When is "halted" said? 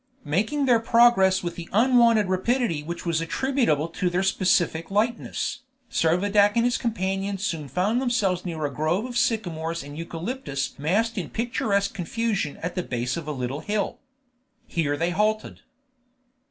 15.11-15.61